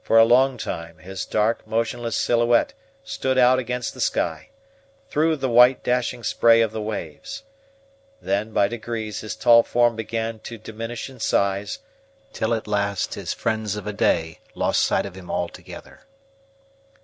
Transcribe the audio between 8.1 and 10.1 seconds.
Then by degrees his tall form